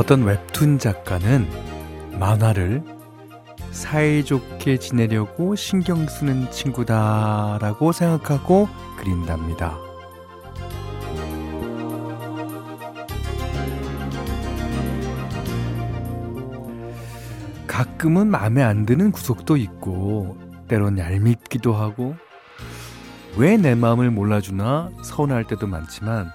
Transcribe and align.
어떤 0.00 0.22
웹툰 0.22 0.78
작가는 0.78 1.46
만화를 2.18 2.82
사이좋게 3.70 4.78
지내려고 4.78 5.54
신경 5.56 6.06
쓰는 6.06 6.50
친구다라고 6.50 7.92
생각하고 7.92 8.66
그린답니다. 8.96 9.76
가끔은 17.66 18.28
마음에 18.28 18.62
안 18.62 18.86
드는 18.86 19.12
구석도 19.12 19.58
있고, 19.58 20.38
때론 20.66 20.98
얄밉기도 20.98 21.74
하고, 21.74 22.16
왜 23.36 23.58
내 23.58 23.74
마음을 23.74 24.10
몰라주나 24.10 24.92
서운할 25.02 25.44
때도 25.44 25.66
많지만, 25.66 26.32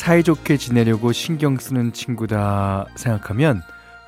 사이좋게 0.00 0.56
지내려고 0.56 1.12
신경 1.12 1.58
쓰는 1.58 1.92
친구다 1.92 2.86
생각하면 2.96 3.60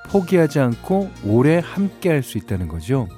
포기하지 0.09 0.59
않고 0.59 1.11
오래 1.23 1.61
함께 1.63 2.09
할 2.09 2.23
수 2.23 2.39
있다는 2.39 2.67
거죠. 2.67 3.09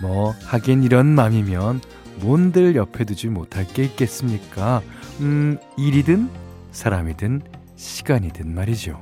뭐, 0.00 0.34
하긴 0.44 0.82
이런 0.82 1.06
맘이면 1.06 1.80
뭔들 2.16 2.74
옆에 2.74 3.04
두지 3.04 3.28
못할 3.28 3.64
게 3.64 3.84
있겠습니까? 3.84 4.82
음, 5.20 5.56
일이든 5.78 6.28
사람이든 6.72 7.42
시간이든 7.76 8.52
말이죠. 8.52 9.00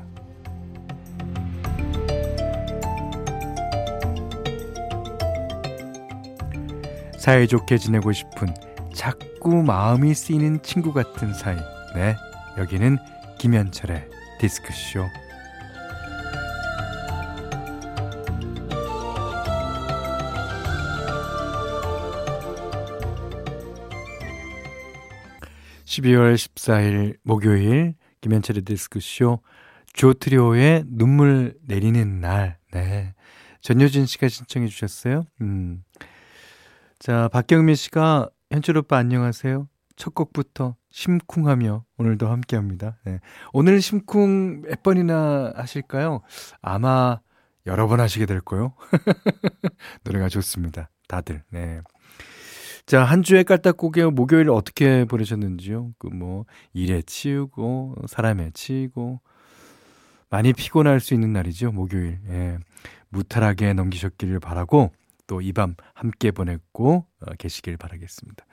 사이좋게 7.18 7.78
지내고 7.78 8.12
싶은 8.12 8.48
자꾸 8.94 9.62
마음이 9.62 10.12
쓰이는 10.12 10.60
친구 10.62 10.92
같은 10.92 11.32
사이. 11.32 11.56
네. 11.94 12.16
여기는 12.60 12.98
김현철의 13.38 14.06
디스크쇼. 14.38 15.08
(12월 25.86 26.34
14일) 26.34 27.16
목요일 27.22 27.94
김현철의 28.20 28.62
디스크쇼 28.62 29.40
조트리오의 29.94 30.84
눈물 30.86 31.54
내리는 31.66 32.20
날 32.20 32.58
네. 32.72 33.14
전효진 33.62 34.04
씨가 34.04 34.28
신청해 34.28 34.68
주셨어요 34.68 35.24
음. 35.40 35.82
자 36.98 37.28
박경민 37.28 37.74
씨가 37.74 38.28
현철 38.50 38.76
오빠 38.76 38.98
안녕하세요 38.98 39.66
첫 40.00 40.14
곡부터 40.14 40.76
심쿵하며 40.90 41.84
오늘도 41.98 42.26
함께 42.26 42.56
합니다. 42.56 42.96
네. 43.04 43.20
오늘 43.52 43.82
심쿵 43.82 44.62
몇 44.62 44.82
번이나 44.82 45.52
하실까요? 45.54 46.22
아마 46.62 47.20
여러 47.66 47.86
번 47.86 48.00
하시게 48.00 48.24
될 48.24 48.40
거요. 48.40 48.72
노래가 50.04 50.30
좋습니다. 50.30 50.88
다들. 51.06 51.42
네. 51.50 51.82
자, 52.86 53.04
한 53.04 53.22
주에 53.22 53.42
깔딱고개 53.42 54.04
목요일 54.06 54.48
어떻게 54.48 55.04
보내셨는지요? 55.04 55.92
그 55.98 56.06
뭐, 56.06 56.46
일에 56.72 57.02
치우고, 57.02 57.96
사람에 58.08 58.52
치이고, 58.54 59.20
많이 60.30 60.54
피곤할 60.54 61.00
수 61.00 61.12
있는 61.12 61.34
날이죠, 61.34 61.72
목요일. 61.72 62.20
예. 62.30 62.58
무탈하게 63.10 63.74
넘기셨기를 63.74 64.40
바라고, 64.40 64.92
또 65.26 65.42
이 65.42 65.52
밤 65.52 65.74
함께 65.92 66.30
보냈고, 66.30 67.04
어, 67.20 67.34
계시길 67.38 67.76
바라겠습니다. 67.76 68.46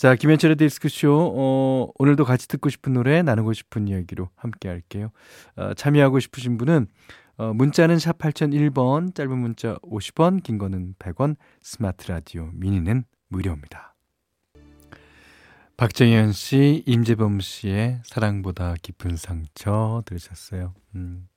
자, 0.00 0.14
김현철의 0.14 0.56
디스크쇼. 0.56 1.34
어, 1.36 1.92
오늘도 1.98 2.24
같이 2.24 2.48
듣고 2.48 2.70
싶은 2.70 2.94
노래, 2.94 3.20
나누고 3.20 3.52
싶은 3.52 3.86
이야기로 3.86 4.30
함께 4.34 4.70
할게요. 4.70 5.10
어, 5.56 5.74
참여하고 5.74 6.20
싶으신 6.20 6.56
분은 6.56 6.86
어, 7.36 7.52
문자는 7.52 7.98
샵 7.98 8.16
8001번, 8.16 9.14
짧은 9.14 9.36
문자 9.36 9.74
50원, 9.82 10.42
긴 10.42 10.56
거는 10.56 10.94
100원, 10.98 11.36
스마트 11.60 12.10
라디오 12.10 12.48
미니는 12.54 13.04
무료입니다. 13.28 13.94
박정현 15.76 16.32
씨, 16.32 16.82
임재범 16.86 17.40
씨의 17.40 18.00
사랑보다 18.06 18.76
깊은 18.80 19.18
상처 19.18 20.02
들으셨어요. 20.06 20.72
음. 20.94 21.28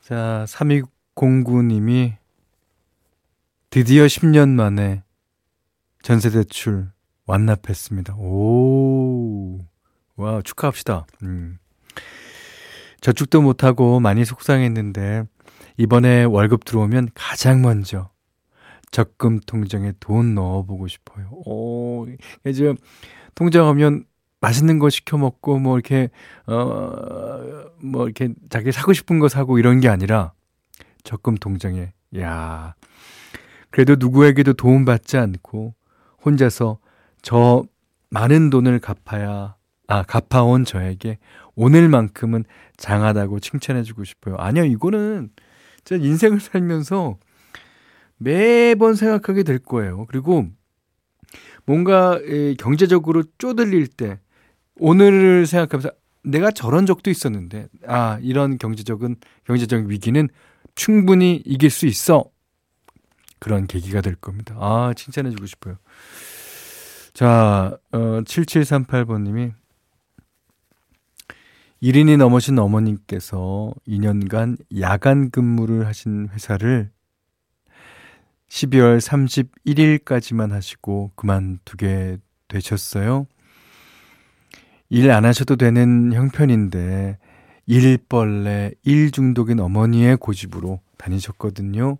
자, 0.00 0.46
3209님이 0.48 2.16
드디어 3.68 4.06
10년 4.06 4.48
만에 4.48 5.02
전세대출 6.00 6.92
완납했습니다. 7.30 8.16
오, 8.16 9.58
와, 10.16 10.42
축하합시다. 10.42 11.06
음. 11.22 11.58
저축도 13.00 13.40
못하고 13.40 14.00
많이 14.00 14.24
속상했는데, 14.24 15.24
이번에 15.76 16.24
월급 16.24 16.64
들어오면 16.64 17.10
가장 17.14 17.62
먼저 17.62 18.10
적금 18.90 19.38
통장에 19.46 19.92
돈 20.00 20.34
넣어보고 20.34 20.88
싶어요. 20.88 21.30
오, 21.46 22.06
이제 22.44 22.74
통장 23.36 23.68
하면 23.68 24.04
맛있는 24.40 24.78
거 24.78 24.90
시켜 24.90 25.16
먹고, 25.16 25.58
뭐, 25.60 25.78
이렇게, 25.78 26.10
어, 26.46 27.64
뭐, 27.80 28.06
이렇게 28.06 28.34
자기 28.48 28.72
사고 28.72 28.92
싶은 28.92 29.20
거 29.20 29.28
사고 29.28 29.58
이런 29.58 29.80
게 29.80 29.88
아니라 29.88 30.32
적금 31.04 31.36
통장에, 31.36 31.92
야 32.18 32.74
그래도 33.70 33.94
누구에게도 33.96 34.54
도움받지 34.54 35.16
않고 35.16 35.74
혼자서 36.24 36.80
저 37.22 37.64
많은 38.10 38.50
돈을 38.50 38.80
갚아야, 38.80 39.56
아, 39.86 40.02
갚아온 40.02 40.64
저에게 40.64 41.18
오늘만큼은 41.54 42.44
장하다고 42.76 43.40
칭찬해주고 43.40 44.04
싶어요. 44.04 44.36
아니요, 44.36 44.64
이거는 44.64 45.30
제 45.84 45.96
인생을 45.96 46.40
살면서 46.40 47.18
매번 48.16 48.94
생각하게 48.94 49.42
될 49.42 49.58
거예요. 49.58 50.06
그리고 50.06 50.46
뭔가 51.64 52.18
경제적으로 52.58 53.24
쪼들릴 53.38 53.86
때 53.88 54.18
오늘을 54.76 55.46
생각하면서 55.46 55.90
내가 56.22 56.50
저런 56.50 56.84
적도 56.86 57.10
있었는데 57.10 57.68
아 57.86 58.18
이런 58.20 58.58
경제적인 58.58 59.16
경제적 59.46 59.86
위기는 59.86 60.28
충분히 60.74 61.42
이길 61.46 61.70
수 61.70 61.86
있어 61.86 62.24
그런 63.38 63.66
계기가 63.66 64.00
될 64.00 64.16
겁니다. 64.16 64.54
아 64.58 64.92
칭찬해주고 64.94 65.46
싶어요. 65.46 65.76
자, 67.12 67.76
어, 67.92 67.98
7738번님이 67.98 69.52
1인이 71.82 72.16
넘으신 72.18 72.58
어머님께서 72.58 73.72
2년간 73.88 74.58
야간 74.80 75.30
근무를 75.30 75.86
하신 75.86 76.28
회사를 76.28 76.90
12월 78.48 78.98
31일까지만 78.98 80.50
하시고 80.50 81.12
그만두게 81.14 82.18
되셨어요. 82.48 83.26
일 84.90 85.10
안 85.10 85.24
하셔도 85.24 85.54
되는 85.56 86.12
형편인데 86.12 87.18
일벌레, 87.66 88.72
일 88.82 89.10
중독인 89.12 89.60
어머니의 89.60 90.16
고집으로 90.16 90.80
다니셨거든요. 90.98 91.96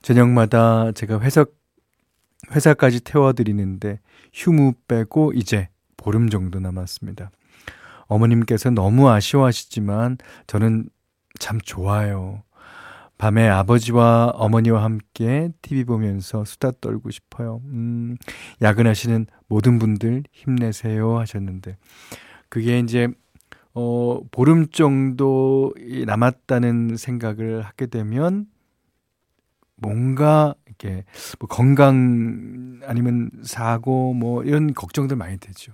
저녁마다 0.00 0.92
제가 0.92 1.20
회사 1.20 1.44
회사까지 2.52 3.00
태워드리는데 3.00 4.00
휴무 4.32 4.72
빼고 4.88 5.32
이제 5.34 5.68
보름 5.96 6.30
정도 6.30 6.60
남았습니다. 6.60 7.30
어머님께서 8.06 8.70
너무 8.70 9.08
아쉬워하시지만 9.08 10.18
저는 10.46 10.88
참 11.38 11.60
좋아요. 11.60 12.42
밤에 13.18 13.46
아버지와 13.48 14.32
어머니와 14.34 14.82
함께 14.82 15.50
TV 15.60 15.84
보면서 15.84 16.44
수다 16.44 16.72
떨고 16.80 17.10
싶어요. 17.10 17.60
음, 17.66 18.16
야근하시는 18.62 19.26
모든 19.46 19.78
분들 19.78 20.24
힘내세요 20.32 21.18
하셨는데 21.18 21.76
그게 22.48 22.78
이제 22.78 23.08
어 23.74 24.20
보름 24.32 24.68
정도 24.68 25.72
남았다는 26.06 26.96
생각을 26.96 27.62
하게 27.62 27.86
되면 27.86 28.46
뭔가 29.80 30.54
이렇게 30.66 31.04
뭐 31.38 31.48
건강 31.48 32.80
아니면 32.84 33.30
사고 33.42 34.14
뭐 34.14 34.42
이런 34.44 34.72
걱정들 34.74 35.16
많이 35.16 35.38
되죠. 35.38 35.72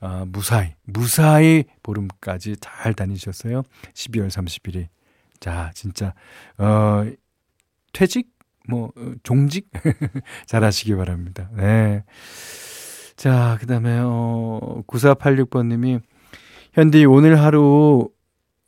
아, 0.00 0.24
무사히 0.26 0.74
무사히 0.84 1.64
보름까지 1.82 2.56
잘 2.60 2.94
다니셨어요. 2.94 3.62
12월 3.94 4.28
31일. 4.28 4.88
자, 5.40 5.70
진짜 5.74 6.14
어 6.58 7.06
퇴직 7.92 8.28
뭐 8.68 8.92
어, 8.96 9.12
종직 9.22 9.70
잘 10.46 10.64
하시기 10.64 10.94
바랍니다. 10.94 11.50
네. 11.56 12.04
자, 13.16 13.56
그다음에 13.60 14.00
어 14.02 14.82
9486번 14.86 15.68
님이 15.68 16.00
현디 16.72 17.04
오늘 17.04 17.40
하루 17.40 18.08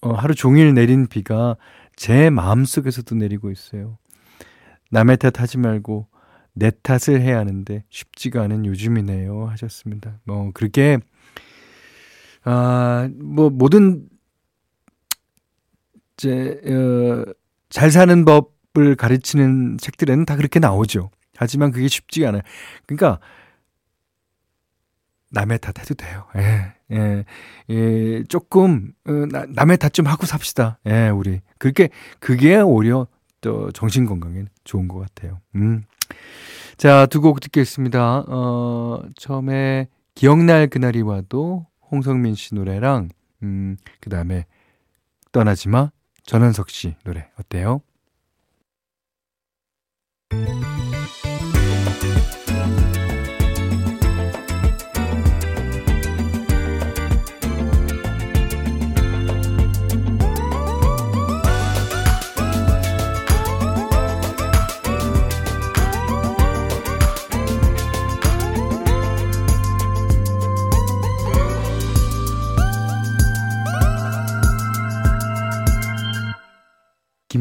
어, 0.00 0.12
하루 0.12 0.34
종일 0.34 0.74
내린 0.74 1.06
비가 1.06 1.56
제 1.96 2.30
마음속에서도 2.30 3.14
내리고 3.14 3.50
있어요. 3.50 3.98
남의 4.90 5.16
탓 5.18 5.40
하지 5.40 5.58
말고 5.58 6.08
내 6.54 6.70
탓을 6.70 7.20
해야 7.20 7.38
하는데 7.38 7.84
쉽지가 7.90 8.42
않은 8.42 8.64
요즘이네요. 8.64 9.46
하셨습니다. 9.48 10.20
뭐, 10.24 10.50
그렇게, 10.54 10.98
아, 12.44 13.08
뭐, 13.16 13.50
모든 13.50 14.08
이제, 16.16 16.60
어, 16.66 17.32
잘 17.68 17.90
사는 17.90 18.24
법을 18.24 18.94
가르치는 18.96 19.76
책들에는 19.78 20.24
다 20.24 20.36
그렇게 20.36 20.58
나오죠. 20.60 21.10
하지만 21.36 21.72
그게 21.72 21.88
쉽지가 21.88 22.28
않아요. 22.28 22.42
그러니까, 22.86 23.20
남의 25.30 25.58
탓 25.58 25.78
해도 25.78 25.94
돼요. 25.94 26.24
예, 26.36 26.72
예, 26.92 27.24
예, 27.68 28.22
조금, 28.24 28.92
어, 29.06 29.12
남의 29.48 29.76
탓 29.76 29.92
좀 29.92 30.06
하고 30.06 30.24
삽시다. 30.24 30.78
예, 30.86 31.08
우리. 31.10 31.40
그렇게, 31.58 31.90
그게 32.20 32.56
오히려 32.60 33.08
또 33.46 33.70
정신 33.70 34.06
건강에 34.06 34.44
좋은 34.64 34.88
것 34.88 34.98
같아요. 34.98 35.40
음. 35.54 35.84
자, 36.76 37.06
두 37.06 37.20
곡 37.20 37.38
듣겠습니다. 37.40 38.24
어, 38.26 39.02
처음에 39.16 39.86
기억날 40.16 40.66
그날이 40.66 41.00
와도 41.02 41.64
홍성민 41.92 42.34
씨 42.34 42.56
노래랑, 42.56 43.08
음, 43.44 43.76
그 44.00 44.10
다음에 44.10 44.46
떠나지 45.30 45.68
마, 45.68 45.92
전원석 46.24 46.70
씨 46.70 46.96
노래 47.04 47.28
어때요? 47.38 47.82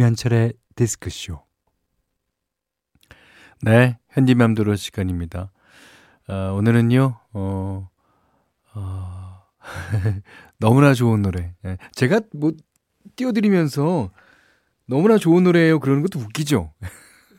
김현철의 0.06 0.54
디스크쇼. 0.76 1.42
네, 3.64 3.98
현디맘대로 4.10 4.76
시간입니다. 4.76 5.52
어, 6.28 6.54
오늘은요, 6.54 7.18
어, 7.34 7.90
어, 8.76 9.44
너무나 10.60 10.94
좋은 10.94 11.24
노래. 11.24 11.56
네, 11.64 11.78
제가 11.94 12.22
뭐, 12.36 12.52
띄워드리면서 13.16 14.12
너무나 14.86 15.18
좋은 15.18 15.44
노래예요. 15.44 15.80
그러는 15.80 16.04
것도 16.04 16.20
웃기죠? 16.20 16.72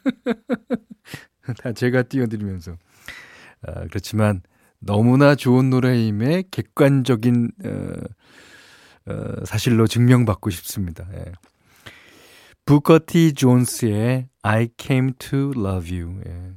다 1.63 1.73
제가 1.73 2.03
띄워드리면서. 2.03 2.73
어, 2.73 3.73
그렇지만, 3.89 4.43
너무나 4.81 5.37
좋은 5.37 5.71
노래임에 5.71 6.45
객관적인, 6.51 7.53
어, 7.65 9.13
어, 9.13 9.45
사실로 9.45 9.87
증명받고 9.87 10.51
싶습니다. 10.51 11.07
예. 11.15 11.33
부커티 12.67 13.35
존스의 13.35 14.29
I 14.43 14.69
Came 14.77 15.13
to 15.19 15.53
Love 15.57 15.97
You. 16.01 16.21
예. 16.27 16.53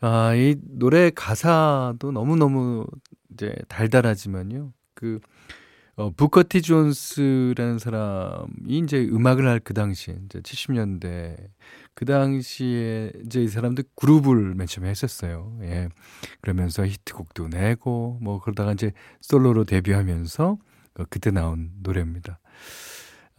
아, 0.00 0.34
이 0.34 0.56
노래 0.60 1.10
가사도 1.10 2.10
너무너무 2.10 2.84
이제 3.32 3.54
달달하지만요. 3.68 4.72
그, 4.94 5.20
어, 5.94 6.10
부커티 6.10 6.62
존스라는 6.62 7.78
사람이 7.78 8.78
이제 8.82 8.98
음악을 9.08 9.46
할 9.46 9.60
그 9.60 9.72
당시에, 9.72 10.18
이제 10.24 10.40
70년대, 10.40 11.36
그 11.94 12.04
당시에 12.04 13.12
이제 13.24 13.40
이 13.44 13.46
사람들 13.46 13.84
그룹을 13.94 14.56
맨 14.56 14.66
처음에 14.66 14.90
했었어요. 14.90 15.56
예. 15.62 15.90
그러면서 16.40 16.84
히트곡도 16.84 17.48
내고, 17.48 18.18
뭐 18.20 18.40
그러다가 18.40 18.72
이제 18.72 18.90
솔로로 19.20 19.62
데뷔하면서 19.64 20.58
어, 20.98 21.04
그때 21.08 21.30
나온 21.30 21.70
노래입니다. 21.84 22.40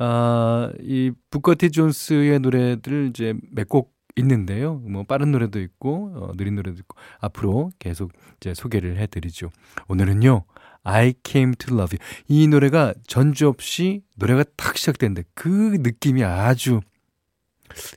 아, 0.06 0.70
이 0.82 1.12
부커티 1.32 1.72
존스의 1.72 2.40
노래들 2.40 3.08
이제 3.10 3.34
몇 3.52 3.70
곡 3.70 3.94
있는데요. 4.18 4.76
뭐 4.76 5.04
빠른 5.04 5.32
노래도 5.32 5.60
있고 5.62 6.12
어, 6.16 6.32
느린 6.38 6.56
노래도 6.56 6.78
있고 6.80 6.98
앞으로 7.20 7.72
계속 7.80 8.12
이제 8.38 8.54
소개를 8.54 8.98
해드리죠. 8.98 9.50
오늘은요. 9.88 10.44
I 10.84 11.14
came 11.24 11.56
to 11.56 11.76
love 11.76 11.98
you. 11.98 12.24
이 12.28 12.48
노래가 12.48 12.94
전주 13.08 13.48
없이 13.48 14.04
노래가 14.18 14.44
탁 14.58 14.78
시작되는데 14.78 15.24
그 15.34 15.78
느낌이 15.80 16.24
아주 16.24 16.82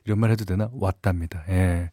이런 0.05 0.19
말 0.19 0.31
해도 0.31 0.45
되나? 0.45 0.69
왔답니다. 0.73 1.43
예. 1.49 1.91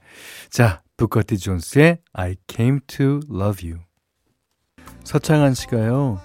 자, 0.48 0.82
부커티 0.96 1.36
존스의 1.36 1.98
I 2.12 2.36
came 2.48 2.80
to 2.86 3.20
love 3.30 3.68
you. 3.68 3.82
서창한 5.02 5.52
씨가요. 5.52 6.20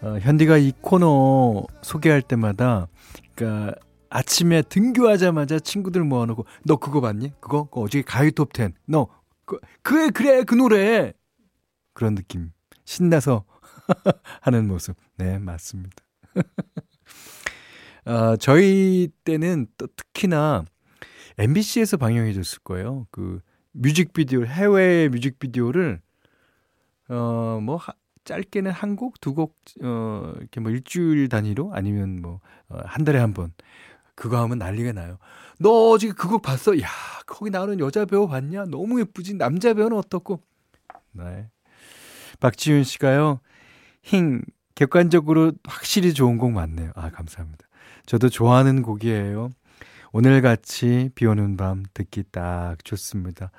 어, 0.00 0.18
현디가 0.20 0.56
이 0.56 0.72
코너 0.80 1.64
소개할 1.82 2.22
때마다 2.22 2.88
그러니까 3.34 3.74
아침에 4.10 4.62
등교하자마자 4.62 5.58
친구들 5.58 6.04
모아놓고 6.04 6.44
너 6.64 6.76
그거 6.76 7.00
봤니? 7.00 7.32
그거? 7.40 7.64
그거 7.64 7.82
어저께 7.82 8.02
가요 8.02 8.30
톱10. 8.30 8.74
너 8.86 9.08
그, 9.44 9.58
그래 9.82 10.10
그래 10.10 10.44
그 10.44 10.54
노래 10.54 11.12
그런 11.94 12.14
느낌 12.14 12.52
신나서 12.84 13.44
하는 14.42 14.68
모습 14.68 14.96
네 15.16 15.38
맞습니다. 15.38 15.96
어, 18.04 18.36
저희 18.40 19.08
때는 19.24 19.66
또 19.76 19.86
특히나 19.96 20.64
MBC에서 21.38 21.96
방영해 21.96 22.32
줬을 22.34 22.58
거예요. 22.60 23.06
그 23.10 23.40
뮤직비디오 23.72 24.44
해외 24.44 25.08
뮤직비디오를 25.08 26.00
어뭐 27.08 27.80
짧게는 28.24 28.70
한 28.70 28.96
곡, 28.96 29.20
두 29.20 29.34
곡, 29.34 29.56
어, 29.82 30.32
이렇게 30.38 30.60
뭐 30.60 30.70
일주일 30.70 31.28
단위로 31.28 31.72
아니면 31.74 32.20
뭐, 32.22 32.40
어, 32.68 32.78
한 32.84 33.04
달에 33.04 33.18
한 33.18 33.34
번. 33.34 33.52
그거 34.14 34.40
하면 34.42 34.58
난리가 34.58 34.92
나요. 34.92 35.18
너 35.58 35.90
어제 35.90 36.12
그거 36.12 36.38
봤어? 36.38 36.78
야, 36.80 36.88
거기 37.26 37.50
나오는 37.50 37.78
여자 37.80 38.04
배우 38.04 38.28
봤냐? 38.28 38.66
너무 38.66 39.00
예쁘지? 39.00 39.34
남자 39.34 39.74
배우는 39.74 39.96
어떻고? 39.96 40.40
네. 41.12 41.48
박지윤 42.40 42.84
씨가요, 42.84 43.40
힝, 44.02 44.42
객관적으로 44.74 45.52
확실히 45.64 46.12
좋은 46.12 46.38
곡 46.38 46.52
맞네요. 46.52 46.92
아, 46.94 47.10
감사합니다. 47.10 47.66
저도 48.06 48.28
좋아하는 48.28 48.82
곡이에요. 48.82 49.50
오늘같이 50.12 51.10
비 51.14 51.24
오는 51.26 51.56
밤 51.56 51.84
듣기 51.94 52.24
딱 52.30 52.76
좋습니다. 52.84 53.50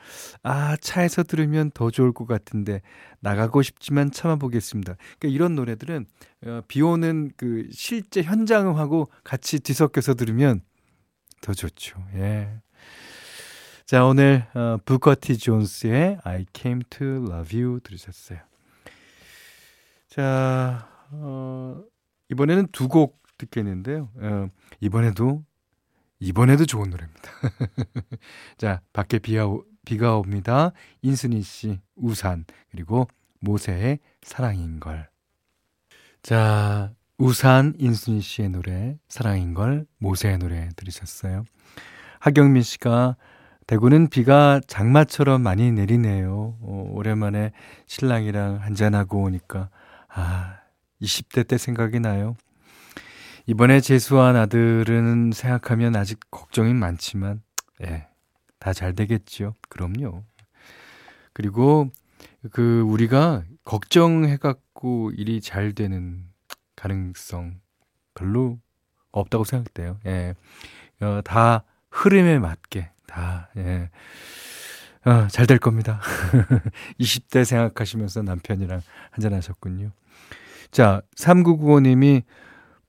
아, 0.43 0.77
차에서 0.79 1.23
들으면 1.23 1.71
더 1.71 1.89
좋을 1.89 2.13
것 2.13 2.27
같은데 2.27 2.81
나가고 3.21 3.63
싶지만 3.63 4.11
참아보겠습니다. 4.11 4.95
그러니까 5.19 5.35
이런 5.35 5.55
노래들은 5.55 6.05
어, 6.45 6.61
비 6.67 6.81
오는 6.81 7.31
그 7.37 7.67
실제 7.71 8.21
현장음하고 8.21 9.09
같이 9.23 9.59
뒤섞여서 9.59 10.13
들으면 10.13 10.61
더 11.41 11.53
좋죠. 11.53 11.99
예. 12.15 12.49
자, 13.85 14.05
오늘 14.05 14.45
어, 14.53 14.77
부커티 14.85 15.37
존스의 15.37 16.19
I 16.23 16.45
Came 16.53 16.83
to 16.89 17.07
Love 17.25 17.61
You 17.61 17.79
들으셨어요. 17.81 18.39
자, 20.07 20.87
어, 21.11 21.81
이번에는 22.29 22.67
두 22.71 22.87
곡 22.87 23.21
듣겠는데요. 23.39 24.09
어, 24.15 24.47
이번에도 24.79 25.43
이번에도 26.23 26.65
좋은 26.65 26.89
노래입니다. 26.89 27.31
자, 28.57 28.79
밖에 28.93 29.19
비가, 29.19 29.45
비가 29.83 30.15
옵니다. 30.15 30.71
인순이 31.01 31.41
씨, 31.41 31.81
우산, 31.97 32.45
그리고 32.71 33.09
모세의 33.41 33.99
사랑인 34.21 34.79
걸. 34.79 35.09
자, 36.21 36.93
우산, 37.17 37.73
인순이 37.77 38.21
씨의 38.21 38.49
노래, 38.49 38.97
사랑인 39.09 39.53
걸, 39.53 39.85
모세의 39.97 40.37
노래 40.37 40.69
들으셨어요. 40.77 41.43
하경민 42.19 42.63
씨가 42.63 43.17
대구는 43.67 44.07
비가 44.07 44.61
장마처럼 44.65 45.41
많이 45.41 45.73
내리네요. 45.73 46.57
어, 46.61 46.87
오랜만에 46.91 47.51
신랑이랑 47.87 48.61
한잔하고 48.61 49.23
오니까, 49.23 49.69
아, 50.07 50.59
20대 51.01 51.45
때 51.45 51.57
생각이 51.57 51.99
나요. 51.99 52.37
이번에 53.45 53.81
재수한 53.81 54.35
아들은 54.35 55.31
생각하면 55.33 55.95
아직 55.95 56.19
걱정이 56.31 56.73
많지만, 56.73 57.41
예, 57.83 58.07
다 58.59 58.71
잘 58.73 58.93
되겠죠. 58.95 59.55
그럼요. 59.69 60.23
그리고 61.33 61.89
그 62.51 62.81
우리가 62.81 63.43
걱정해갖고 63.65 65.11
일이 65.15 65.41
잘 65.41 65.73
되는 65.73 66.25
가능성 66.75 67.59
별로 68.15 68.59
없다고 69.11 69.43
생각돼요. 69.43 69.99
예, 70.05 70.35
어, 71.01 71.21
다 71.23 71.63
흐름에 71.91 72.39
맞게 72.39 72.91
다 73.07 73.49
예. 73.57 73.89
어, 75.05 75.27
잘될 75.27 75.59
겁니다. 75.59 75.99
20대 76.99 77.43
생각하시면서 77.43 78.21
남편이랑 78.21 78.81
한잔하셨군요. 79.11 79.91
자, 80.71 81.01
3995님이 81.17 82.23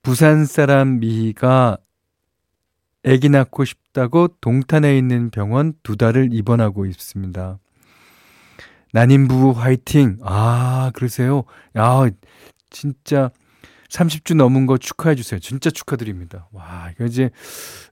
부산 0.04 0.44
사람 0.44 1.00
미희가 1.00 1.78
아기 3.06 3.30
낳고 3.30 3.64
싶다고 3.64 4.28
동탄에 4.42 4.98
있는 4.98 5.30
병원 5.30 5.72
두 5.82 5.96
달을 5.96 6.28
입원하고 6.30 6.84
있습니다. 6.84 7.58
난임 8.92 9.26
부부 9.28 9.58
화이팅. 9.58 10.18
아, 10.22 10.90
그러세요? 10.94 11.44
야, 11.78 12.06
진짜 12.68 13.30
30주 13.88 14.36
넘은 14.36 14.66
거 14.66 14.76
축하해 14.76 15.14
주세요. 15.14 15.40
진짜 15.40 15.70
축하드립니다. 15.70 16.48
와, 16.52 16.90
이거 16.94 17.06
이제 17.06 17.30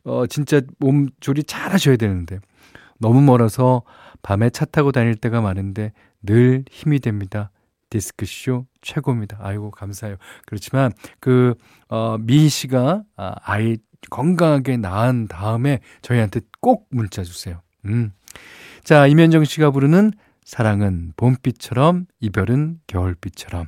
어 0.04 0.26
진짜 0.26 0.60
몸 0.78 1.08
조리 1.20 1.44
잘 1.44 1.72
하셔야 1.72 1.96
되는데. 1.96 2.40
너무 2.98 3.22
멀어서 3.22 3.84
밤에 4.20 4.50
차 4.50 4.66
타고 4.66 4.92
다닐 4.92 5.14
때가 5.14 5.40
많은데 5.40 5.92
늘 6.22 6.66
힘이 6.70 7.00
됩니다. 7.00 7.50
디스크쇼 7.88 8.66
최고입니다. 8.82 9.38
아이고 9.40 9.70
감사해요. 9.70 10.16
그렇지만 10.46 10.92
그 11.20 11.54
어, 11.88 12.18
미희 12.18 12.48
씨가 12.48 13.04
아, 13.16 13.34
아이 13.42 13.78
건강하게 14.10 14.76
낳은 14.76 15.28
다음에 15.28 15.80
저희한테 16.02 16.40
꼭 16.60 16.88
문자 16.90 17.22
주세요. 17.22 17.62
음. 17.86 18.12
자, 18.84 19.06
이면정 19.06 19.44
씨가 19.44 19.70
부르는 19.70 20.12
사랑은 20.44 21.12
봄비처럼 21.16 22.06
이별은 22.20 22.80
겨울비처럼. 22.88 23.66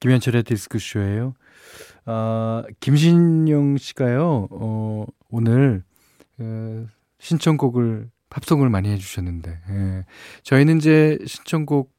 김현철의 0.00 0.42
디스크쇼예요. 0.44 1.34
아, 2.06 2.64
김신영 2.80 3.76
씨가요. 3.76 4.48
어, 4.50 5.06
오늘 5.30 5.84
어, 6.38 6.86
신청곡을 7.20 8.10
팝송을 8.30 8.70
많이 8.70 8.88
해주셨는데 8.88 9.58
예. 9.70 10.04
저희는 10.42 10.78
이제 10.78 11.18
신청곡 11.26 11.92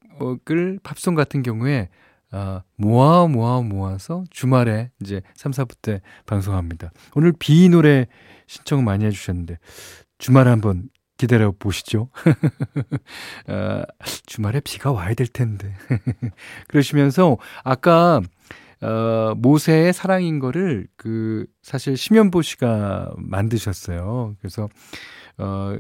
을 0.52 0.80
팝송 0.84 1.16
같은 1.16 1.44
경우에 1.44 1.90
아, 2.32 2.64
모아 2.76 3.28
모아 3.28 3.62
모아서 3.62 4.24
주말에 4.32 4.90
이제 5.02 5.22
3, 5.36 5.52
4부 5.52 5.76
때 5.82 6.02
방송합니다. 6.26 6.92
오늘 7.16 7.32
비 7.38 7.70
노래 7.70 8.08
신청 8.48 8.84
많이 8.84 9.06
해주셨는데 9.06 9.60
주말에 10.18 10.50
한번 10.50 10.90
기다려 11.18 11.52
보시죠. 11.52 12.10
아, 13.48 13.86
주말에 14.26 14.62
비가 14.62 14.92
와야 14.92 15.14
될 15.14 15.28
텐데. 15.28 15.74
그러시면서 16.68 17.38
아까 17.64 18.22
어, 18.82 19.34
모세의 19.38 19.94
사랑인 19.94 20.40
거를 20.40 20.88
그 20.98 21.46
사실 21.62 21.96
심연보 21.96 22.42
씨가 22.42 23.14
만드셨어요. 23.18 24.36
그래서 24.40 24.68
어, 25.38 25.78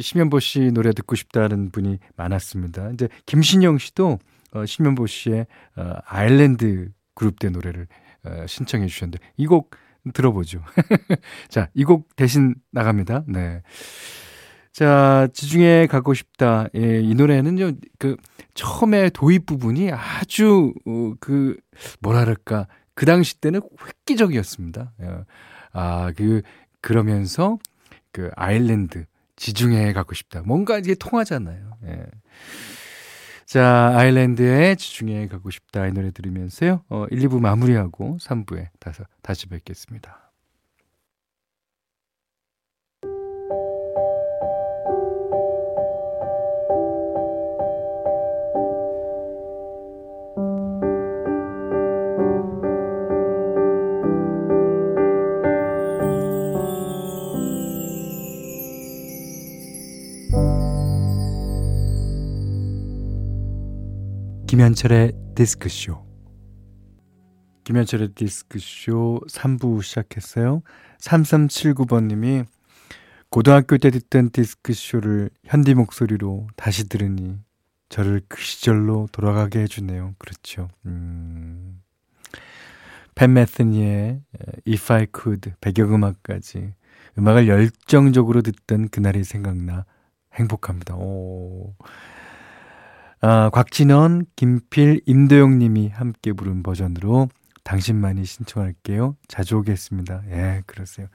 심연보 0.00 0.40
씨 0.40 0.72
노래 0.72 0.92
듣고 0.92 1.14
싶다는 1.16 1.70
분이 1.70 1.98
많았습니다. 2.16 2.90
이제 2.90 3.08
김신영 3.26 3.78
씨도 3.78 4.18
어, 4.52 4.66
심연보 4.66 5.06
씨의 5.06 5.46
어, 5.76 5.92
아일랜드 6.06 6.88
그룹대 7.14 7.50
노래를 7.50 7.86
어, 8.24 8.46
신청해 8.46 8.86
주셨는데 8.86 9.18
이 9.36 9.46
곡 9.46 9.70
들어보죠. 10.14 10.62
자, 11.50 11.68
이 11.74 11.84
곡 11.84 12.16
대신 12.16 12.54
나갑니다. 12.72 13.24
네. 13.28 13.62
자, 14.72 15.28
지중해 15.34 15.88
가고 15.88 16.14
싶다. 16.14 16.66
예, 16.76 17.00
이 17.00 17.14
노래는요, 17.14 17.72
그, 17.98 18.16
처음에 18.54 19.10
도입 19.10 19.44
부분이 19.46 19.90
아주, 19.92 20.72
어, 20.86 21.12
그, 21.20 21.56
뭐랄까, 22.00 22.66
그 22.94 23.04
당시 23.04 23.40
때는 23.40 23.60
획기적이었습니다. 23.84 24.92
예. 25.02 25.06
아, 25.72 26.12
그, 26.16 26.42
그러면서, 26.80 27.58
그, 28.12 28.30
아일랜드, 28.36 29.04
지중해 29.36 29.92
가고 29.92 30.14
싶다. 30.14 30.42
뭔가 30.44 30.78
이게 30.78 30.94
통하잖아요. 30.94 31.78
예. 31.86 32.06
자, 33.46 33.92
아일랜드의 33.96 34.76
지중해 34.76 35.28
가고 35.28 35.50
싶다. 35.50 35.86
이 35.86 35.92
노래 35.92 36.10
들으면서요, 36.12 36.84
어, 36.88 37.06
1, 37.10 37.18
2부 37.20 37.40
마무리하고 37.40 38.18
3부에 38.20 38.68
다시, 38.78 39.02
다시 39.22 39.46
뵙겠습니다. 39.46 40.29
김현철의 64.70 65.12
디스크쇼. 65.34 66.06
김현철의 67.64 68.10
디스크쇼 68.14 69.20
3부 69.28 69.82
시작했어요. 69.82 70.62
3379번님이 71.00 72.46
고등학교 73.30 73.78
때 73.78 73.90
듣던 73.90 74.30
디스크쇼를 74.30 75.30
현디 75.44 75.74
목소리로 75.74 76.46
다시 76.54 76.88
들으니 76.88 77.40
저를 77.88 78.20
그 78.28 78.40
시절로 78.40 79.08
돌아가게 79.10 79.58
해주네요. 79.62 80.14
그렇죠. 80.18 80.68
음. 80.86 81.82
팬 83.16 83.32
메스니의 83.32 84.22
If 84.68 84.92
I 84.92 85.08
Could 85.12 85.52
배경음악까지 85.60 86.74
음악을 87.18 87.48
열정적으로 87.48 88.42
듣던 88.42 88.90
그날이 88.90 89.24
생각나 89.24 89.84
행복합니다. 90.34 90.94
오. 90.94 91.74
아, 93.22 93.50
곽진원, 93.50 94.24
김필, 94.36 95.02
임도영 95.06 95.58
님이 95.58 95.88
함께 95.88 96.32
부른 96.32 96.62
버전으로 96.62 97.28
당신만이 97.64 98.24
신청할게요. 98.24 99.16
자주 99.28 99.58
오겠습니다. 99.58 100.22
예, 100.30 100.62
그러세요. 100.66 101.06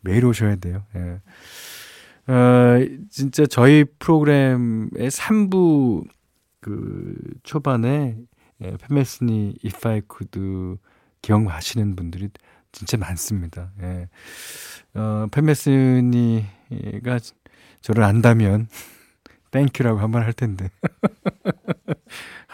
매일 0.00 0.24
오셔야 0.26 0.56
돼요. 0.56 0.84
예. 0.96 1.20
어, 2.32 2.78
진짜 3.10 3.46
저희 3.46 3.84
프로그램의 3.98 4.88
3부 5.10 6.04
그 6.60 7.16
초반에 7.44 8.16
예, 8.62 8.76
페메스니 8.76 9.56
If 9.64 9.86
I 9.88 10.02
Could 10.10 10.80
기억하시는 11.22 11.94
분들이 11.94 12.30
진짜 12.72 12.96
많습니다. 12.96 13.70
예. 13.82 14.08
어, 14.94 15.26
팻 15.30 15.88
메스니가 15.88 17.18
저를 17.80 18.02
안다면 18.02 18.66
thank 19.52 19.72
you라고 19.72 20.00
한 20.00 20.10
번 20.10 20.22
할 20.22 20.32
텐데. 20.32 20.68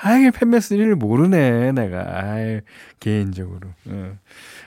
아이, 0.02 0.30
팻 0.30 0.48
메스니를 0.48 0.96
모르네, 0.96 1.72
내가. 1.72 2.04
아이, 2.32 2.60
개인적으로. 3.00 3.68
어. 3.86 4.18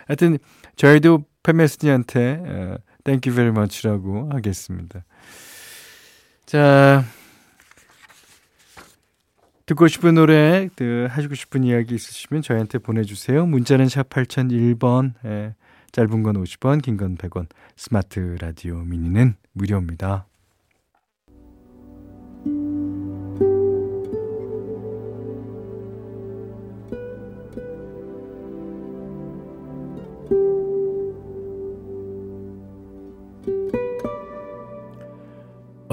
하여튼, 0.07 0.37
저희도 0.75 1.25
팻 1.43 1.67
메스니한테, 1.67 2.43
어, 2.45 2.77
thank 3.03 3.33
you 3.33 3.41
very 3.41 3.51
much라고 3.51 4.29
하겠습니다. 4.31 5.03
자, 6.45 7.03
듣고 9.65 9.87
싶은 9.87 10.15
노래, 10.15 10.69
그, 10.75 11.07
하시고 11.09 11.35
싶은 11.35 11.63
이야기 11.63 11.95
있으시면 11.95 12.41
저희한테 12.43 12.77
보내주세요. 12.79 13.45
문자는 13.45 13.87
샵 13.89 14.09
8001번, 14.09 15.13
예, 15.25 15.55
짧은 15.91 16.23
건 16.23 16.35
50원, 16.43 16.81
긴 16.81 16.97
건 16.97 17.17
100원, 17.17 17.47
스마트 17.75 18.35
라디오 18.39 18.77
미니는 18.83 19.35
무료입니다. 19.53 20.27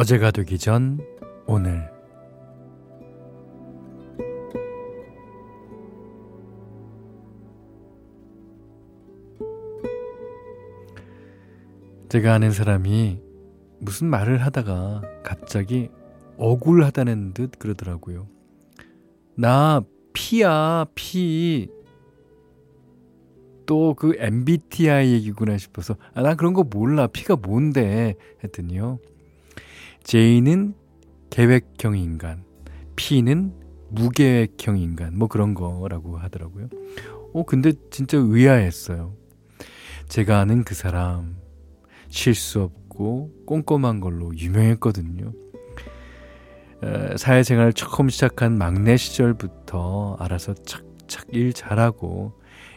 어제가 0.01 0.31
되기 0.31 0.57
전 0.57 0.99
오늘 1.47 1.87
제가 12.09 12.33
아는 12.33 12.51
사람이 12.51 13.21
무슨 13.81 14.07
말을 14.07 14.39
하다가 14.39 15.03
갑자기 15.23 15.91
억울하다는 16.39 17.35
듯 17.35 17.59
그러더라고요. 17.59 18.27
나 19.37 19.83
피야, 20.15 20.87
피. 20.95 21.69
또 23.67 23.95
그 23.95 24.15
MBTI 24.17 25.13
얘기구나 25.13 25.59
싶어서, 25.59 25.97
아, 26.15 26.23
난 26.23 26.39
그런 26.39 26.55
거 26.55 26.65
몰라. 26.65 27.07
피가 27.07 27.37
뭔데? 27.37 28.15
했더니요. 28.43 28.99
J는 30.05 30.75
계획형 31.31 31.97
인간, 31.97 32.45
P는 32.97 33.55
무계획형 33.91 34.79
인간, 34.79 35.17
뭐 35.17 35.29
그런 35.29 35.55
거라고 35.55 36.19
하더라고요. 36.19 36.69
어, 37.33 37.45
근데 37.45 37.73
진짜 37.91 38.19
의아했어요. 38.19 39.15
제가 40.09 40.41
아는 40.41 40.65
그 40.65 40.75
사람, 40.75 41.37
실수 42.09 42.63
없고 42.63 43.45
꼼꼼한 43.47 44.01
걸로 44.01 44.37
유명했거든요. 44.37 45.33
어, 46.83 47.17
사회생활 47.17 47.73
처음 47.73 48.09
시작한 48.09 48.59
막내 48.59 48.97
시절부터 48.97 50.17
알아서 50.19 50.55
착착 50.55 51.27
일 51.31 51.53
잘하고, 51.53 52.33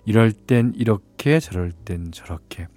이럴 0.06 0.32
땐 0.32 0.74
이렇게, 0.76 1.40
저럴 1.40 1.72
땐 1.72 2.12
저렇게. 2.12 2.68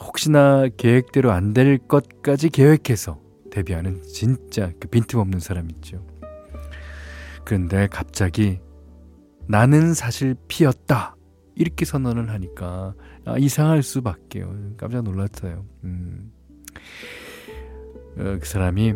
혹시나 0.00 0.68
계획대로 0.76 1.30
안 1.32 1.52
될 1.52 1.78
것까지 1.78 2.50
계획해서 2.50 3.20
데뷔하는 3.50 4.02
진짜 4.02 4.70
그 4.78 4.88
빈틈없는 4.88 5.40
사람 5.40 5.70
있죠. 5.70 6.04
그런데 7.44 7.86
갑자기 7.90 8.60
나는 9.46 9.94
사실 9.94 10.34
피였다. 10.48 11.16
이렇게 11.54 11.84
선언을 11.86 12.28
하니까 12.30 12.94
아, 13.24 13.38
이상할 13.38 13.82
수밖에요. 13.82 14.54
깜짝 14.76 15.02
놀랐어요. 15.02 15.64
음. 15.84 16.32
어, 18.18 18.38
그 18.40 18.44
사람이 18.44 18.94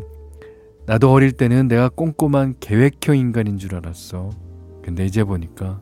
나도 0.87 1.11
어릴 1.13 1.33
때는 1.33 1.69
내가 1.69 1.89
꼼꼼한 1.89 2.57
계획형 2.61 3.17
인간인 3.17 3.57
줄 3.57 3.75
알았어. 3.77 4.31
근데 4.83 5.07
이제 5.07 5.25
보니까 5.25 5.81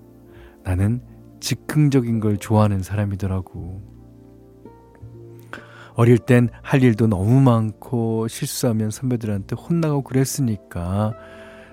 나는 0.62 1.00
즉흥적인 1.40 2.20
걸 2.20 2.36
좋아하는 2.36 2.82
사람이더라고. 2.82 3.87
어릴 5.98 6.18
땐 6.18 6.48
할 6.62 6.84
일도 6.84 7.08
너무 7.08 7.40
많고 7.40 8.28
실수하면 8.28 8.92
선배들한테 8.92 9.56
혼나고 9.56 10.02
그랬으니까 10.02 11.12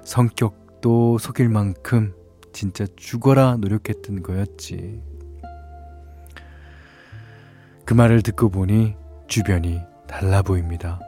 성격도 0.03 1.19
속일 1.19 1.47
만큼 1.49 2.11
진짜 2.51 2.87
죽어라 2.95 3.57
노력했던 3.57 4.23
거였지. 4.23 4.99
그 7.85 7.93
말을 7.93 8.23
듣고 8.23 8.49
보니 8.49 8.95
주변이 9.27 9.79
달라 10.07 10.41
보입니다. 10.41 10.99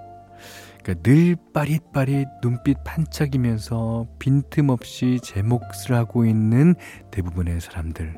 그러니까 0.83 1.01
늘 1.01 1.35
빠릿빠릿 1.55 2.27
눈빛 2.43 2.83
반짝이면서 2.83 4.05
빈틈없이 4.19 5.19
제 5.23 5.41
몫을 5.41 5.95
하고 5.95 6.23
있는 6.23 6.75
대부분의 7.09 7.61
사람들. 7.61 8.15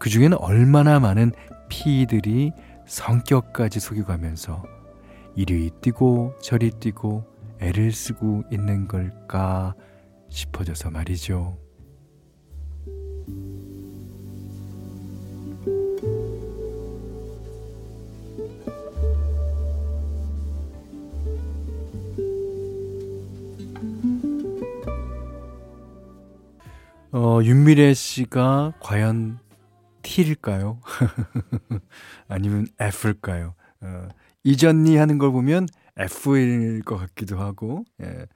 그 0.00 0.10
중에는 0.10 0.36
얼마나 0.38 0.98
많은 0.98 1.30
피들이 1.68 2.52
성격까지 2.86 3.80
속여가면서 3.80 4.64
이리 5.34 5.70
뛰고 5.80 6.34
저리 6.40 6.70
뛰고 6.70 7.24
애를 7.60 7.92
쓰고 7.92 8.44
있는 8.50 8.88
걸까 8.88 9.74
싶어져서 10.28 10.90
말이죠. 10.90 11.58
어, 27.12 27.40
윤미래 27.42 27.94
씨가 27.94 28.74
과연 28.80 29.38
T일까요? 30.06 30.80
아니면 32.28 32.68
F일까요? 32.78 33.54
어, 33.80 34.08
이전니 34.44 34.96
하는 34.96 35.18
걸 35.18 35.32
보면 35.32 35.66
F일 35.98 36.82
것 36.84 36.96
같기도 36.96 37.40
하고, 37.40 37.84
예. 38.02 38.26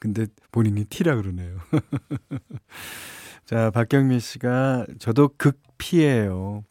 근데 0.00 0.26
본인이 0.50 0.84
T라 0.84 1.14
그러네요. 1.14 1.58
자, 3.46 3.70
박경민 3.70 4.18
씨가 4.18 4.86
저도 4.98 5.30
극 5.38 5.60
P예요. 5.78 6.64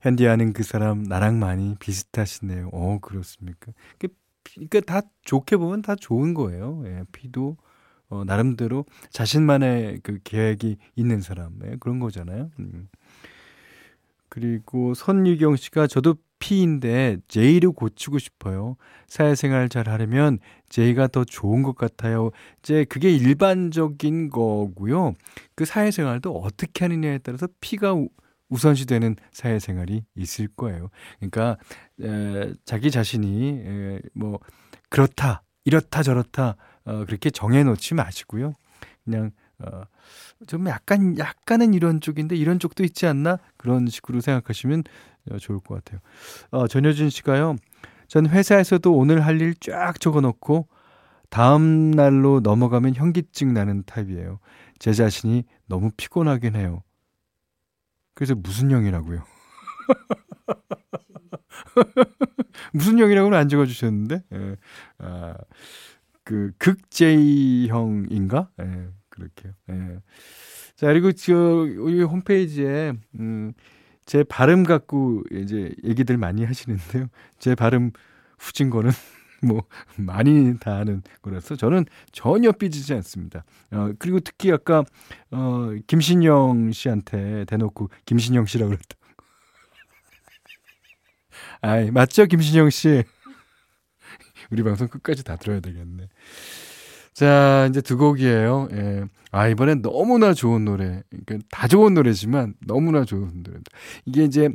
현디하는 0.00 0.52
그 0.52 0.62
사람 0.62 1.02
나랑 1.02 1.38
많이 1.38 1.74
비슷하시네요. 1.78 2.70
어, 2.72 2.98
그렇습니까? 3.00 3.72
그러니까 3.98 4.80
다 4.80 5.02
좋게 5.22 5.56
보면 5.58 5.82
다 5.82 5.94
좋은 5.96 6.32
거예요. 6.32 6.82
예, 6.86 7.04
P도 7.12 7.56
어, 8.08 8.24
나름대로 8.24 8.86
자신만의 9.10 10.00
그 10.02 10.18
계획이 10.24 10.78
있는 10.96 11.20
사람, 11.20 11.58
예, 11.66 11.76
그런 11.78 11.98
거잖아요. 11.98 12.50
음. 12.58 12.88
그리고 14.38 14.94
손유경 14.94 15.56
씨가 15.56 15.88
저도 15.88 16.14
P인데 16.38 17.16
J를 17.26 17.72
고치고 17.72 18.20
싶어요. 18.20 18.76
사회생활 19.08 19.68
잘 19.68 19.88
하려면 19.88 20.38
J가 20.68 21.08
더 21.08 21.24
좋은 21.24 21.64
것 21.64 21.74
같아요. 21.74 22.30
이제 22.60 22.84
그게 22.84 23.10
일반적인 23.10 24.30
거고요. 24.30 25.14
그 25.56 25.64
사회생활도 25.64 26.38
어떻게 26.38 26.84
하느냐에 26.84 27.18
따라서 27.18 27.48
P가 27.60 27.96
우선시되는 28.48 29.16
사회생활이 29.32 30.04
있을 30.14 30.46
거예요. 30.54 30.90
그러니까 31.18 31.58
에, 32.00 32.52
자기 32.64 32.92
자신이 32.92 33.62
에, 33.64 34.00
뭐 34.14 34.38
그렇다, 34.88 35.42
이렇다, 35.64 36.04
저렇다 36.04 36.56
어, 36.84 37.04
그렇게 37.06 37.30
정해놓지 37.30 37.94
마시고요. 37.94 38.54
그냥 39.04 39.32
어, 39.64 39.82
좀 40.46 40.68
약간 40.68 41.18
약간은 41.18 41.74
이런 41.74 42.00
쪽인데 42.00 42.36
이런 42.36 42.58
쪽도 42.58 42.84
있지 42.84 43.06
않나 43.06 43.38
그런 43.56 43.88
식으로 43.88 44.20
생각하시면 44.20 44.84
어, 45.32 45.38
좋을 45.38 45.60
것 45.60 45.76
같아요. 45.84 46.00
어, 46.50 46.68
전효진 46.68 47.10
씨가요. 47.10 47.56
전 48.08 48.26
회사에서도 48.28 48.92
오늘 48.94 49.20
할 49.26 49.40
일 49.42 49.54
쫙 49.60 50.00
적어놓고 50.00 50.68
다음 51.30 51.90
날로 51.92 52.40
넘어가면 52.40 52.94
현기증 52.96 53.54
나는 53.54 53.84
타입이에요. 53.86 54.40
제 54.78 54.92
자신이 54.92 55.44
너무 55.66 55.90
피곤하긴 55.96 56.56
해요. 56.56 56.82
그래서 58.14 58.34
무슨 58.34 58.70
형이라고요? 58.70 59.24
무슨 62.72 62.98
형이라고는 62.98 63.36
안 63.36 63.48
적어주셨는데, 63.48 64.22
예. 64.32 64.56
아, 64.98 65.34
그 66.24 66.52
극제형인가? 66.58 68.50
예. 68.62 68.88
그렇게요. 69.18 69.52
예. 69.70 69.98
자, 70.76 70.86
그리고 70.86 71.12
저 71.12 71.34
우리 71.34 72.02
홈페이지에 72.02 72.92
음, 73.18 73.52
제 74.06 74.24
발음 74.24 74.62
갖고 74.62 75.22
이제 75.32 75.74
얘기들 75.84 76.16
많이 76.16 76.44
하시는데요. 76.44 77.08
제 77.38 77.54
발음 77.54 77.90
후진 78.38 78.70
거는 78.70 78.90
뭐 79.42 79.64
많이 79.96 80.58
다 80.58 80.76
아는 80.76 81.02
거라서 81.20 81.56
저는 81.56 81.84
전혀 82.12 82.52
삐지지 82.52 82.94
않습니다. 82.94 83.44
어, 83.70 83.92
그리고 83.98 84.20
특히 84.20 84.50
아까 84.52 84.84
어, 85.30 85.74
김신영 85.86 86.72
씨한테 86.72 87.44
대놓고 87.44 87.90
김신영 88.06 88.46
씨라고 88.46 88.70
그랬다. 88.70 88.96
아이, 91.60 91.90
맞죠, 91.90 92.26
김신영 92.26 92.70
씨? 92.70 93.04
우리 94.50 94.62
방송 94.62 94.88
끝까지 94.88 95.24
다 95.24 95.36
들어야 95.36 95.60
되겠네. 95.60 96.08
자, 97.18 97.66
이제 97.68 97.80
두 97.80 97.98
곡이에요. 97.98 98.68
예. 98.70 99.04
아, 99.32 99.48
이번엔 99.48 99.82
너무나 99.82 100.32
좋은 100.32 100.64
노래. 100.64 101.02
그러니까 101.10 101.38
다 101.50 101.66
좋은 101.66 101.92
노래지만 101.92 102.54
너무나 102.64 103.04
좋은 103.04 103.42
노래. 103.42 103.58
이게 104.04 104.22
이제 104.22 104.50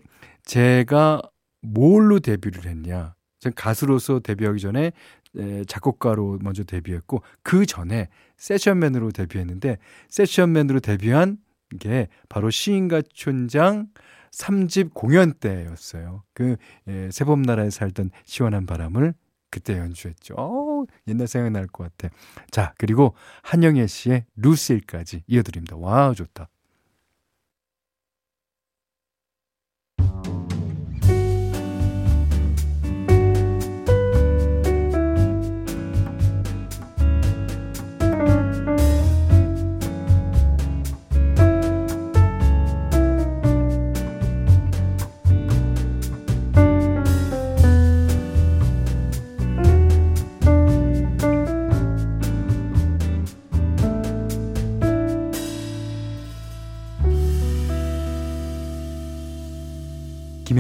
제가 0.45 1.21
뭘로 1.61 2.21
데뷔를 2.21 2.65
했냐. 2.65 3.15
전 3.41 3.51
가수로서 3.53 4.21
데뷔하기 4.21 4.61
전에 4.61 4.93
에, 5.35 5.65
작곡가로 5.65 6.39
먼저 6.41 6.63
데뷔했고 6.63 7.21
그 7.41 7.65
전에 7.65 8.07
세션맨으로 8.37 9.11
데뷔했는데 9.11 9.77
세션맨으로 10.07 10.79
데뷔한 10.79 11.39
게 11.79 12.07
바로 12.29 12.49
시인과 12.49 13.01
촌장 13.13 13.89
3집 14.31 14.93
공연 14.93 15.33
때였어요. 15.33 16.23
그 16.33 16.55
에, 16.87 17.11
세봄나라에 17.11 17.71
살던 17.71 18.11
시원한 18.23 18.65
바람을 18.65 19.15
그때 19.53 19.77
연주했죠. 19.77 20.33
어, 20.35 20.83
옛날 21.07 21.27
생각날 21.27 21.67
것 21.67 21.83
같아. 21.95 22.11
자, 22.49 22.73
그리고 22.79 23.13
한영애 23.43 23.85
씨의 23.85 24.25
루실까지 24.35 25.25
이어드립니다. 25.27 25.77
와, 25.77 26.11
좋다. 26.15 26.49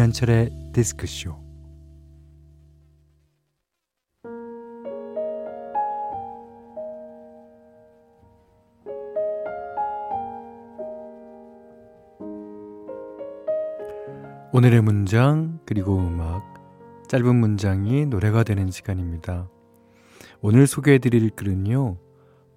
김현철의 0.03 0.49
디스크쇼 0.73 1.33
오늘의 14.51 14.81
문장 14.81 15.59
그리고 15.65 15.97
음악 15.97 16.43
짧은 17.07 17.35
문장이 17.35 18.05
노래가 18.05 18.43
되는 18.43 18.69
시간입니다. 18.71 19.49
오늘 20.41 20.67
소개해 20.67 20.97
드릴 20.97 21.29
글은요 21.29 21.97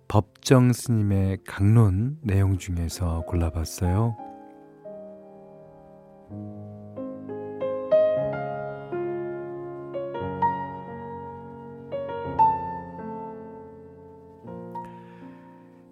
법정 0.08 0.72
스님의 0.72 1.38
강론 1.46 2.18
내용 2.22 2.58
중에서 2.58 3.22
골라봤어요. 3.26 4.16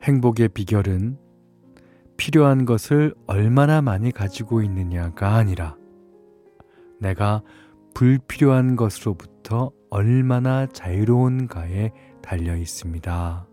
행복의 0.05 0.51
비결은 0.51 1.17
불필요한 2.19 2.67
것을 2.67 3.15
얼마나 3.27 3.81
많이 3.81 4.13
가지고 4.13 4.61
있느냐가 4.61 5.37
아니라 5.37 5.77
내가 7.01 7.43
불필요한 7.95 8.77
것으로부터 8.77 9.73
얼마나 9.89 10.67
자유로운가에 10.67 11.91
달려 12.21 12.55
있습니다. 12.55 13.47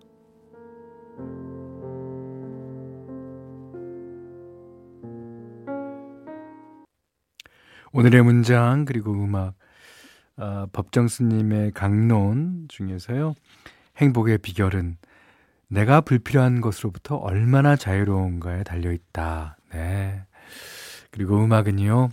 오늘의 7.94 8.24
문장 8.24 8.84
그리고 8.84 9.14
음악 9.14 9.54
어, 10.36 10.66
법정스님의 10.74 11.72
강론 11.72 12.66
중에서요 12.68 13.36
행복의 13.98 14.40
비결은 14.40 14.98
내가 15.72 16.02
불필요한 16.02 16.60
것으로부터 16.60 17.16
얼마나 17.16 17.78
자유로운가에 17.78 18.64
달려 18.64 18.92
있다. 18.92 19.56
네. 19.74 20.22
그리고 21.12 21.42
음악은요 21.44 22.10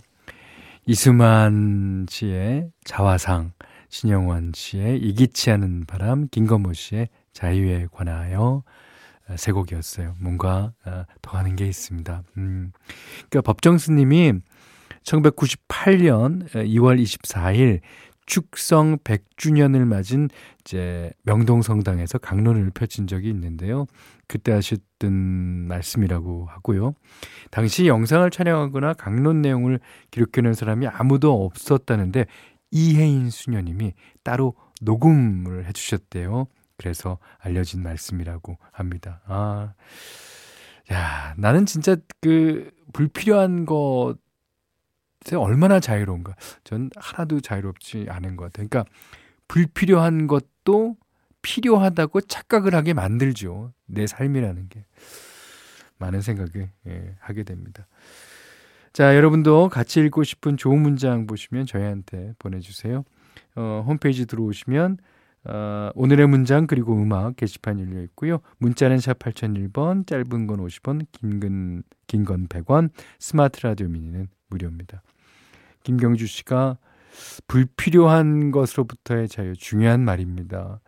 이수만 0.85 2.05
씨의 2.09 2.71
자화상, 2.85 3.51
신영원 3.89 4.53
씨의 4.55 4.99
이기치 4.99 5.51
않은 5.51 5.85
바람, 5.87 6.29
김건모 6.29 6.71
씨의 6.71 7.09
자유에 7.33 7.87
관하여 7.91 8.63
어, 9.27 9.35
세 9.37 9.51
곡이었어요. 9.51 10.15
뭔가 10.19 10.71
어, 10.85 11.03
더 11.21 11.37
하는 11.37 11.57
게 11.57 11.67
있습니다. 11.67 12.23
음. 12.37 12.71
그러니까 13.29 13.41
법정스님이 13.41 14.33
1998년 15.03 16.49
2월 16.53 17.01
24일 17.01 17.81
축성 18.29 18.99
100주년을 18.99 19.85
맞은 19.85 20.29
이제 20.61 21.11
명동성당에서 21.23 22.19
강론을 22.19 22.69
펼친 22.69 23.07
적이 23.07 23.29
있는데요. 23.29 23.87
그때 24.27 24.51
하셨던 24.51 25.11
말씀이라고 25.67 26.45
하고요. 26.45 26.93
당시 27.49 27.87
영상을 27.87 28.29
촬영하거나 28.29 28.93
강론 28.93 29.41
내용을 29.41 29.79
기록해놓은 30.11 30.53
사람이 30.53 30.85
아무도 30.87 31.43
없었다는데 31.43 32.27
이혜인 32.69 33.31
수녀님이 33.31 33.93
따로 34.23 34.53
녹음을 34.81 35.65
해주셨대요. 35.65 36.45
그래서 36.77 37.17
알려진 37.39 37.81
말씀이라고 37.81 38.59
합니다. 38.71 39.21
아, 39.25 39.73
야, 40.91 41.33
나는 41.35 41.65
진짜 41.65 41.97
그 42.21 42.69
불필요한 42.93 43.65
것 43.65 44.17
얼마나 45.35 45.79
자유로운가. 45.79 46.35
전 46.63 46.89
하나도 46.95 47.41
자유롭지 47.41 48.07
않은 48.09 48.35
것 48.35 48.45
같아요. 48.45 48.67
그러니까 48.69 48.91
불필요한 49.47 50.27
것도 50.27 50.95
필요하다고 51.41 52.21
착각을 52.21 52.75
하게 52.75 52.93
만들죠. 52.93 53.73
내 53.85 54.07
삶이라는 54.07 54.69
게. 54.69 54.85
많은 55.97 56.21
생각을 56.21 56.69
예, 56.87 57.15
하게 57.19 57.43
됩니다. 57.43 57.87
자, 58.93 59.15
여러분도 59.15 59.69
같이 59.69 59.99
읽고 59.99 60.23
싶은 60.23 60.57
좋은 60.57 60.81
문장 60.81 61.27
보시면 61.27 61.65
저희한테 61.65 62.33
보내주세요. 62.39 63.03
어, 63.55 63.83
홈페이지 63.85 64.25
들어오시면 64.25 64.97
어, 65.45 65.89
오늘의 65.95 66.27
문장 66.27 66.67
그리고 66.67 66.93
음악 66.93 67.35
게시판 67.35 67.79
열려 67.79 68.01
있고요. 68.03 68.39
문자는 68.57 68.99
샵 68.99 69.19
8001번, 69.19 70.05
짧은 70.07 70.47
건 70.47 70.59
50원, 70.59 71.05
긴 71.11 71.39
건 71.39 71.83
긴건 72.07 72.47
100원, 72.47 72.89
스마트 73.19 73.61
라디오 73.65 73.87
미니는 73.87 74.27
무료입니다. 74.49 75.01
김경주 75.83 76.27
씨가 76.27 76.77
불필요한 77.47 78.51
것으로부터의 78.51 79.27
자유 79.27 79.55
중요한 79.55 80.01
말입니다. 80.01 80.79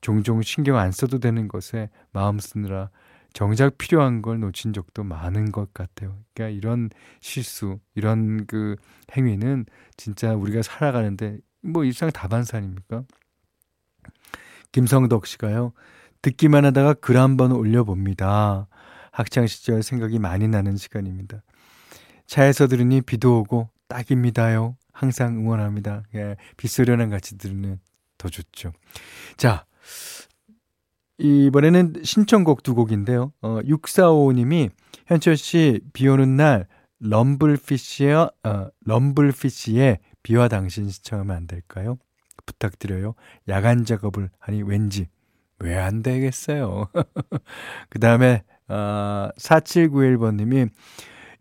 종종 0.00 0.42
신경 0.42 0.76
안 0.76 0.92
써도 0.92 1.18
되는 1.18 1.48
것에 1.48 1.90
마음 2.12 2.38
쓰느라 2.38 2.90
정작 3.32 3.78
필요한 3.78 4.22
걸 4.22 4.40
놓친 4.40 4.72
적도 4.72 5.04
많은 5.04 5.52
것 5.52 5.72
같아요. 5.72 6.18
그러니까 6.34 6.56
이런 6.56 6.90
실수, 7.20 7.78
이런 7.94 8.46
그 8.46 8.76
행위는 9.16 9.66
진짜 9.96 10.34
우리가 10.34 10.62
살아가는데 10.62 11.38
뭐 11.62 11.84
일상 11.84 12.10
다반사 12.10 12.58
아닙니까? 12.58 13.04
김성덕 14.72 15.26
씨가요. 15.26 15.72
듣기만 16.22 16.64
하다가 16.64 16.94
글 16.94 17.16
한번 17.16 17.52
올려봅니다. 17.52 18.66
학창 19.12 19.46
시절 19.46 19.82
생각이 19.82 20.18
많이 20.18 20.48
나는 20.48 20.76
시간입니다. 20.76 21.42
차에서 22.30 22.68
들으니 22.68 23.00
비도 23.00 23.40
오고 23.40 23.68
딱입니다요. 23.88 24.76
항상 24.92 25.36
응원합니다. 25.38 26.04
예, 26.14 26.36
빗소리랑 26.58 27.10
같이 27.10 27.36
들으면 27.36 27.80
더 28.18 28.28
좋죠. 28.28 28.72
자, 29.36 29.66
이번에는 31.18 31.94
신청곡 32.04 32.62
두 32.62 32.76
곡인데요. 32.76 33.32
어, 33.42 33.58
645님이 33.64 34.70
현철 35.06 35.36
씨, 35.36 35.80
비 35.92 36.06
오는 36.06 36.36
날, 36.36 36.68
럼블피쉬의, 37.00 38.14
어, 38.14 38.68
럼블피쉬의 38.86 39.98
비와 40.22 40.46
당신 40.46 40.88
시청하면 40.88 41.34
안 41.36 41.46
될까요? 41.48 41.98
부탁드려요. 42.46 43.14
야간 43.48 43.84
작업을 43.84 44.30
하니 44.38 44.62
왠지 44.62 45.08
왜 45.58 45.76
안 45.76 46.04
되겠어요. 46.04 46.86
그 47.90 47.98
다음에, 47.98 48.44
어, 48.68 49.30
4791번님이 49.36 50.70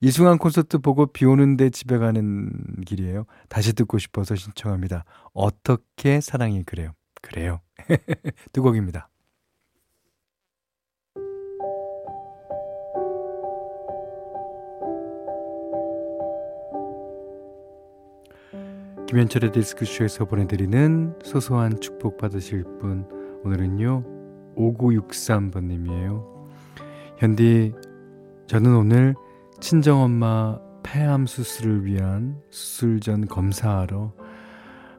이승환 0.01 0.37
콘서트 0.37 0.77
보고 0.77 1.07
비 1.07 1.25
오는데 1.25 1.69
집에 1.69 1.97
가는 1.97 2.49
길이에요. 2.85 3.25
다시 3.49 3.73
듣고 3.73 3.97
싶어서 3.97 4.35
신청합니다. 4.35 5.03
어떻게 5.33 6.21
사랑이 6.21 6.63
그래요? 6.63 6.93
그래요. 7.21 7.59
두 8.53 8.61
곡입니다. 8.61 9.09
김현철의 19.07 19.51
디스크쇼에서 19.53 20.25
보내드리는 20.25 21.15
소소한 21.23 21.79
축복 21.79 22.17
받으실 22.17 22.63
분 22.79 23.09
오늘은요 23.43 24.03
5963번님이에요 24.55 26.47
현디 27.17 27.73
저는 28.45 28.75
오늘 28.75 29.15
친정엄마 29.59 30.59
폐암 30.83 31.27
수술을 31.27 31.85
위한 31.85 32.41
수술 32.49 32.99
전 32.99 33.27
검사하러 33.27 34.13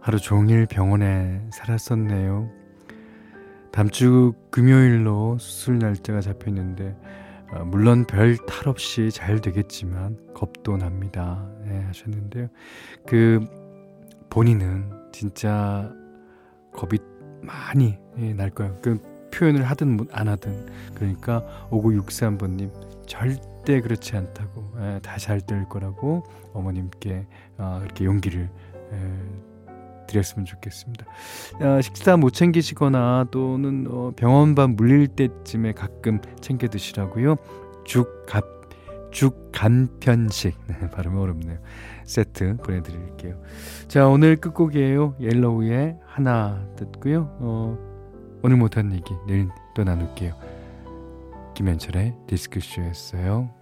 하루 0.00 0.18
종일 0.18 0.66
병원에 0.66 1.42
살았었네요. 1.52 2.50
다음 3.72 3.88
주 3.88 4.32
금요일로 4.50 5.38
수술 5.38 5.78
날짜가 5.78 6.20
잡혀 6.20 6.48
있는데 6.50 6.96
어, 7.52 7.64
물론 7.64 8.04
별 8.04 8.36
탈 8.46 8.68
없이 8.68 9.10
잘 9.10 9.40
되겠지만 9.40 10.18
겁도 10.34 10.76
납니다. 10.76 11.48
네, 11.64 11.80
하셨는데요. 11.84 12.48
그 13.06 13.44
본인은 14.28 15.10
진짜 15.12 15.92
겁이 16.72 16.98
많이 17.42 17.98
예, 18.18 18.32
날 18.34 18.50
거예요. 18.50 18.78
그 18.82 18.98
표현을 19.32 19.64
하든 19.64 20.06
안 20.12 20.28
하든 20.28 20.66
그러니까 20.94 21.44
5963번님 21.70 22.70
절대 23.06 23.49
절대 23.60 23.80
그렇지 23.80 24.16
않다고 24.16 24.72
예, 24.78 25.00
다잘 25.02 25.40
될 25.42 25.68
거라고 25.68 26.24
어머님께 26.52 27.26
어, 27.58 27.80
이렇게 27.84 28.04
용기를 28.04 28.48
에, 28.92 30.06
드렸으면 30.06 30.44
좋겠습니다. 30.44 31.06
어, 31.60 31.80
식사 31.80 32.16
못 32.16 32.30
챙기시거나 32.30 33.26
또는 33.30 33.86
어, 33.88 34.12
병원밥 34.16 34.70
물릴 34.70 35.08
때쯤에 35.08 35.72
가끔 35.72 36.20
챙겨 36.40 36.68
드시라고요. 36.68 37.36
죽, 37.84 38.26
갑, 38.26 38.44
죽 39.10 39.50
간편식 39.52 40.56
네, 40.66 40.90
발음이 40.90 41.18
어렵네요. 41.18 41.58
세트 42.04 42.56
보내드릴게요. 42.58 43.40
자 43.88 44.08
오늘 44.08 44.36
끝곡이에요. 44.36 45.16
옐로우의 45.20 45.98
하나 46.06 46.66
듣고요. 46.76 47.36
어, 47.40 47.78
오늘 48.42 48.56
못한 48.56 48.92
얘기 48.92 49.14
내일 49.26 49.48
또 49.74 49.84
나눌게요. 49.84 50.59
김현철의 51.60 52.14
디스크쇼였어요. 52.26 53.59